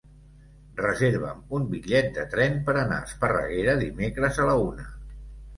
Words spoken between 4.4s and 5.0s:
a la una.